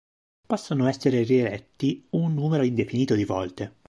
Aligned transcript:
Possono 0.47 0.87
essere 0.87 1.21
rieletti 1.21 2.07
un 2.13 2.33
numero 2.33 2.63
indefinito 2.63 3.13
di 3.13 3.23
volte. 3.23 3.75